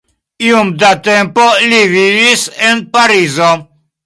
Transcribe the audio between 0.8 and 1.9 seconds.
da tempo li